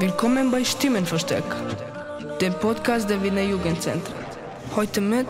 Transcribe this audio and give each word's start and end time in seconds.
Willkommen 0.00 0.50
bei 0.50 0.64
Stimmenversteck, 0.64 1.42
dem 2.40 2.52
Podcast 2.54 3.08
der 3.10 3.22
Wiener 3.22 3.42
Jugendzentren. 3.42 4.14
Heute 4.76 5.00
mit 5.00 5.26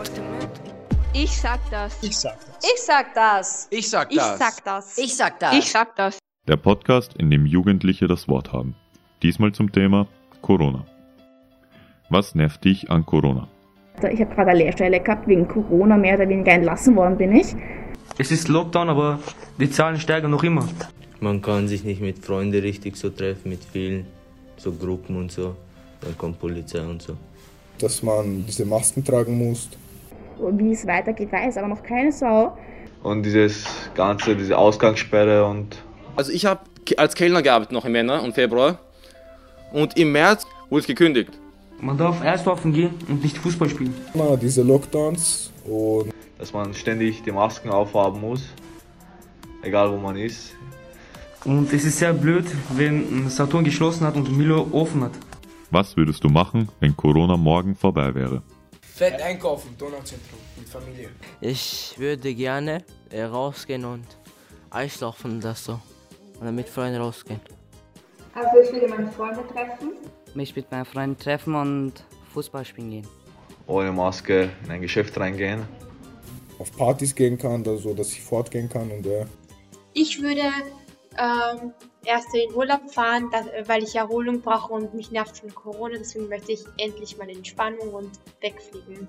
Ich 1.13 1.31
sag 1.31 1.59
das. 1.71 1.97
Ich 2.01 2.17
sag 2.17 2.35
das. 2.39 2.61
Ich 2.61 2.81
sag 2.85 3.13
das. 3.13 3.67
Ich 3.71 3.89
sag 3.89 4.11
Ich 4.11 4.17
das. 4.17 4.39
sag 4.39 4.63
das. 4.63 4.97
Ich 4.97 5.15
sag 5.15 5.39
das. 5.39 5.53
Ich 5.55 5.71
sag 5.71 5.95
das. 5.95 6.19
Der 6.47 6.57
Podcast, 6.57 7.13
in 7.17 7.29
dem 7.31 7.45
Jugendliche 7.45 8.07
das 8.07 8.27
Wort 8.27 8.53
haben. 8.53 8.75
Diesmal 9.23 9.51
zum 9.51 9.71
Thema 9.71 10.07
Corona. 10.41 10.85
Was 12.09 12.35
nervt 12.35 12.63
dich 12.63 12.89
an 12.89 13.05
Corona? 13.05 13.47
Ich 14.11 14.21
habe 14.21 14.33
gerade 14.33 14.51
eine 14.51 14.59
Lehrstelle 14.59 14.99
gehabt, 14.99 15.27
wegen 15.27 15.47
Corona 15.47 15.97
mehr 15.97 16.15
oder 16.15 16.29
weniger 16.29 16.51
entlassen 16.53 16.95
worden 16.95 17.17
bin 17.17 17.35
ich. 17.35 17.55
Es 18.17 18.31
ist 18.31 18.47
Lockdown, 18.47 18.89
aber 18.89 19.19
die 19.59 19.69
Zahlen 19.69 19.99
steigen 19.99 20.31
noch 20.31 20.43
immer. 20.43 20.67
Man 21.19 21.41
kann 21.41 21.67
sich 21.67 21.83
nicht 21.83 22.01
mit 22.01 22.19
Freunden 22.25 22.61
richtig 22.61 22.95
so 22.95 23.09
treffen, 23.09 23.49
mit 23.49 23.63
vielen, 23.63 24.07
so 24.59 24.71
Gruppen 24.71 25.15
und 25.15 25.31
so. 25.31 25.55
Dann 26.01 26.17
kommt 26.17 26.39
Polizei 26.39 26.81
und 26.81 27.01
so. 27.01 27.15
Dass 27.79 28.03
man 28.03 28.45
diese 28.45 28.65
Masken 28.65 29.03
tragen 29.03 29.37
muss. 29.37 29.69
Wie 30.51 30.71
es 30.71 30.85
weitergeht, 30.85 31.31
weiß 31.31 31.57
aber 31.57 31.67
noch 31.67 31.83
keine 31.83 32.11
Sau. 32.11 32.57
Und 33.03 33.23
dieses 33.23 33.65
ganze, 33.95 34.35
diese 34.35 34.57
Ausgangssperre 34.57 35.45
und. 35.45 35.77
Also 36.15 36.31
ich 36.31 36.45
habe 36.45 36.61
als 36.97 37.15
Kellner 37.15 37.41
gearbeitet 37.41 37.71
noch 37.71 37.85
im 37.85 37.95
Jänner 37.95 38.23
und 38.23 38.33
Februar. 38.33 38.79
Und 39.71 39.97
im 39.97 40.11
März 40.11 40.45
wurde 40.69 40.81
es 40.81 40.87
gekündigt. 40.87 41.31
Man 41.81 41.97
darf 41.97 42.21
Eislaufen 42.21 42.73
gehen 42.73 42.93
und 43.07 43.23
nicht 43.23 43.37
Fußball 43.37 43.69
spielen. 43.69 43.93
Na, 44.13 44.35
diese 44.35 44.63
Lockdowns 44.63 45.51
und 45.65 46.11
dass 46.37 46.53
man 46.53 46.73
ständig 46.73 47.23
die 47.23 47.31
Masken 47.31 47.69
aufhaben 47.69 48.21
muss. 48.21 48.43
Egal 49.61 49.91
wo 49.91 49.97
man 49.97 50.17
ist. 50.17 50.55
Und 51.45 51.71
es 51.71 51.85
ist 51.85 51.99
sehr 51.99 52.13
blöd, 52.13 52.45
wenn 52.75 53.29
Saturn 53.29 53.63
geschlossen 53.63 54.05
hat 54.05 54.15
und 54.15 54.35
Milo 54.35 54.67
offen 54.71 55.03
hat. 55.03 55.13
Was 55.71 55.95
würdest 55.95 56.23
du 56.23 56.29
machen, 56.29 56.67
wenn 56.79 56.95
Corona 56.97 57.37
morgen 57.37 57.75
vorbei 57.75 58.13
wäre? 58.13 58.41
Fett 58.81 59.21
einkaufen, 59.21 59.69
Donauzentrum 59.77 60.39
mit 60.57 60.67
Familie. 60.67 61.09
Ich 61.39 61.95
würde 61.97 62.33
gerne 62.33 62.83
äh, 63.09 63.23
rausgehen 63.23 63.85
und 63.85 64.05
Eislaufen 64.69 65.31
und 65.31 65.43
das 65.43 65.63
so. 65.63 65.79
Oder 66.41 66.51
mit 66.51 66.67
Freunden 66.67 67.01
rausgehen. 67.01 67.39
Also 68.33 68.49
ich 68.61 68.73
würde 68.73 68.89
meine 68.89 69.09
Freunde 69.11 69.41
treffen. 69.53 69.93
Mich 70.33 70.55
mit 70.55 70.69
meinen 70.71 70.85
Freunden 70.85 71.17
treffen 71.17 71.55
und 71.55 71.93
Fußball 72.33 72.65
spielen 72.65 72.91
gehen. 72.91 73.07
Ohne 73.67 73.91
Maske 73.91 74.49
in 74.65 74.71
ein 74.71 74.81
Geschäft 74.81 75.17
reingehen. 75.17 75.61
Auf 76.57 76.75
Partys 76.75 77.15
gehen 77.15 77.37
kann, 77.37 77.65
also 77.65 77.93
dass 77.93 78.11
ich 78.11 78.21
fortgehen 78.21 78.67
kann 78.67 78.91
und 78.91 79.05
ja. 79.05 79.25
Ich 79.93 80.21
würde 80.21 80.41
ähm, 81.19 81.73
erst 82.05 82.33
in 82.33 82.47
den 82.47 82.55
Urlaub 82.55 82.89
fahren, 82.89 83.29
da, 83.31 83.43
weil 83.67 83.83
ich 83.83 83.95
Erholung 83.95 84.41
brauche 84.41 84.73
und 84.73 84.93
mich 84.93 85.11
nervt 85.11 85.37
schon 85.37 85.53
Corona. 85.53 85.95
Deswegen 85.99 86.29
möchte 86.29 86.53
ich 86.53 86.63
endlich 86.77 87.17
mal 87.17 87.29
Entspannung 87.29 87.89
und 87.93 88.11
wegfliegen. 88.41 89.07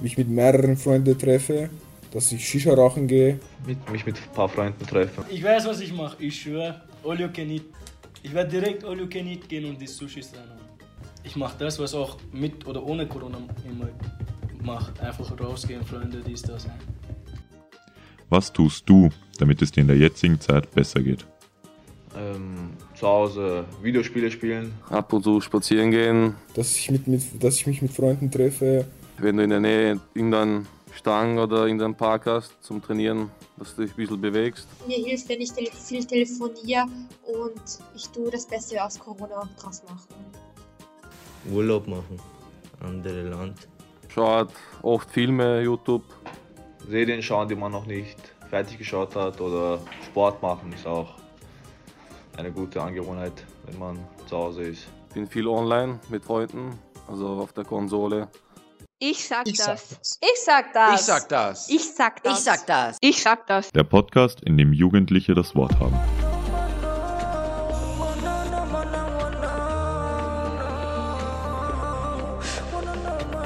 Mich 0.00 0.16
mit 0.16 0.28
mehreren 0.28 0.76
Freunden 0.76 1.18
treffe, 1.18 1.68
dass 2.12 2.30
ich 2.32 2.46
Shisha 2.46 2.74
rauchen 2.74 3.06
gehe. 3.06 3.40
Mit, 3.66 3.90
mich 3.90 4.06
mit 4.06 4.16
ein 4.16 4.32
paar 4.32 4.48
Freunden 4.48 4.86
treffen. 4.86 5.24
Ich 5.28 5.42
weiß, 5.42 5.66
was 5.66 5.80
ich 5.80 5.92
mache. 5.92 6.16
Ich 6.22 6.40
schwöre, 6.40 6.82
all 7.04 7.18
you 7.20 7.28
can 7.28 7.50
eat. 7.50 7.64
Ich 8.22 8.32
werde 8.32 8.50
direkt 8.50 8.84
all 8.84 8.98
you 8.98 9.08
can 9.08 9.26
eat 9.26 9.48
gehen 9.48 9.64
und 9.64 9.80
die 9.80 9.86
Sushis 9.86 10.32
reinholen. 10.32 10.66
Ich 11.24 11.34
mache 11.34 11.56
das, 11.58 11.78
was 11.78 11.94
auch 11.94 12.18
mit 12.32 12.66
oder 12.66 12.84
ohne 12.84 13.06
Corona 13.06 13.38
immer 13.68 13.88
mache. 14.62 14.92
Einfach 15.02 15.38
rausgehen, 15.40 15.84
Freunde, 15.84 16.22
dies, 16.24 16.42
das. 16.42 16.66
Was 18.28 18.52
tust 18.52 18.88
du, 18.88 19.10
damit 19.38 19.62
es 19.62 19.70
dir 19.70 19.82
in 19.82 19.86
der 19.86 19.96
jetzigen 19.96 20.40
Zeit 20.40 20.70
besser 20.72 21.00
geht? 21.00 21.24
Ähm, 22.16 22.70
zu 22.94 23.06
Hause 23.06 23.64
Videospiele 23.82 24.30
spielen. 24.30 24.74
Ab 24.90 25.12
und 25.12 25.22
zu 25.22 25.40
spazieren 25.40 25.90
gehen. 25.90 26.34
Dass 26.54 26.74
ich, 26.76 26.90
mit, 26.90 27.06
mit, 27.06 27.22
dass 27.42 27.56
ich 27.56 27.66
mich 27.66 27.82
mit 27.82 27.92
Freunden 27.92 28.30
treffe. 28.30 28.86
Wenn 29.18 29.36
du 29.36 29.44
in 29.44 29.50
der 29.50 29.60
Nähe 29.60 30.00
irgendeinen 30.14 30.66
Stang 30.92 31.38
oder 31.38 31.66
irgendeinen 31.66 31.94
Park 31.94 32.26
hast 32.26 32.52
zum 32.62 32.82
Trainieren, 32.82 33.30
dass 33.58 33.76
du 33.76 33.82
dich 33.82 33.92
ein 33.92 33.96
bisschen 33.96 34.20
bewegst. 34.20 34.66
Mir 34.88 34.96
hilft, 34.96 35.28
wenn 35.28 35.40
ich 35.40 35.52
tele 35.52 35.70
viel 35.70 36.04
telefoniere 36.04 36.86
und 37.22 37.62
ich 37.94 38.08
tue 38.08 38.30
das 38.30 38.46
Beste 38.46 38.82
aus 38.82 38.98
Corona 38.98 39.48
draus 39.60 39.82
machen. 39.84 40.08
Urlaub 41.52 41.86
machen, 41.86 42.18
andere 42.80 43.28
Land. 43.28 43.68
Schaut 44.08 44.48
oft 44.82 45.10
Filme, 45.10 45.62
YouTube. 45.62 46.02
Serien 46.88 47.22
schauen, 47.22 47.48
die 47.48 47.56
man 47.56 47.72
noch 47.72 47.86
nicht 47.86 48.16
fertig 48.48 48.78
geschaut 48.78 49.14
hat 49.16 49.40
oder 49.40 49.80
Sport 50.04 50.40
machen 50.40 50.72
ist 50.72 50.86
auch 50.86 51.14
eine 52.36 52.52
gute 52.52 52.80
Angewohnheit, 52.80 53.44
wenn 53.66 53.78
man 53.78 53.98
zu 54.26 54.36
Hause 54.36 54.62
ist. 54.62 54.86
Bin 55.14 55.26
viel 55.26 55.48
online 55.48 55.98
mit 56.08 56.24
Freunden, 56.24 56.78
also 57.08 57.26
auf 57.26 57.52
der 57.52 57.64
Konsole. 57.64 58.28
Ich 58.98 59.26
sag, 59.26 59.46
ich 59.46 59.58
das. 59.58 59.66
sag 59.66 59.88
das. 59.88 60.18
Ich 60.22 60.40
sag 60.44 60.72
das. 60.72 60.94
Ich 61.00 61.06
sag 61.06 61.28
das. 61.28 61.68
Ich 61.68 61.84
sag 61.84 62.22
das. 62.22 62.38
Ich 62.38 62.44
sag 62.44 62.66
das. 62.66 62.98
Ich 63.00 63.22
sag 63.22 63.46
das. 63.46 63.72
Der 63.72 63.84
Podcast, 63.84 64.42
in 64.42 64.56
dem 64.56 64.72
Jugendliche 64.72 65.34
das 65.34 65.54
Wort 65.54 65.78
haben. 65.80 66.25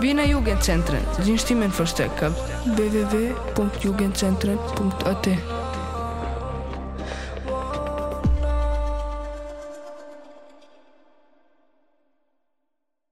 Vina 0.00 0.25
Jugendzentren, 0.25 1.05
Dienststellen 1.25 1.71
verstärkt 1.71 2.25
www.jugendzentren.at 2.65 5.28